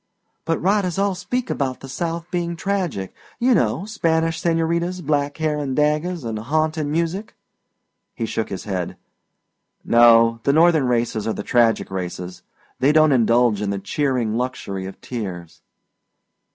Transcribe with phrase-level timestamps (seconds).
[0.45, 3.13] "But writers all speak about the South being tragic.
[3.37, 7.35] You know Spanish señoritas, black hair and daggers an' haunting music."
[8.15, 8.97] He shook his head.
[9.85, 12.41] "No, the Northern races are the tragic races
[12.79, 15.61] they don't indulge in the cheering luxury of tears."